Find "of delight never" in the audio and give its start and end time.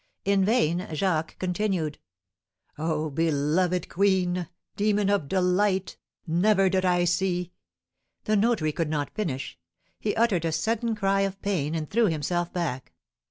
5.11-6.69